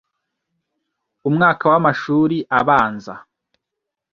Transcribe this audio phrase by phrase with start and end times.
[1.29, 3.13] umwaka w’amashuri abanza